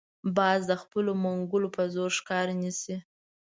باز 0.37 0.59
د 0.71 0.73
خپلو 0.81 1.11
منګولو 1.23 1.67
په 1.75 1.83
زور 1.93 2.11
ښکار 2.17 2.47
نیسي 2.61 2.95